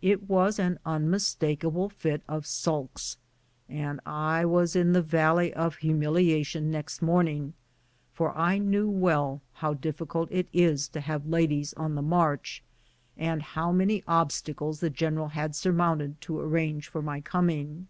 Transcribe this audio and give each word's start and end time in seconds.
It 0.00 0.28
was 0.28 0.60
an 0.60 0.78
unmistakable 0.86 1.88
fit 1.88 2.22
of 2.28 2.46
sulks, 2.46 3.16
and 3.68 3.98
I 4.06 4.44
was 4.44 4.76
in 4.76 4.92
the 4.92 5.02
valley 5.02 5.52
of 5.52 5.74
humiliation 5.78 6.70
next 6.70 7.02
morning, 7.02 7.54
for 8.12 8.30
I 8.38 8.58
knew 8.58 8.88
well 8.88 9.42
how 9.54 9.74
difficult 9.74 10.30
it 10.30 10.46
is 10.52 10.86
to 10.90 11.00
have 11.00 11.26
ladies 11.26 11.74
on 11.74 11.96
the 11.96 12.00
march, 12.00 12.62
and 13.16 13.42
how 13.42 13.72
many 13.72 14.04
obstacles 14.06 14.78
the 14.78 14.88
general 14.88 15.30
had 15.30 15.56
surmounted 15.56 16.20
to 16.20 16.38
arrange 16.38 16.86
for 16.86 17.02
my 17.02 17.20
coming. 17.20 17.88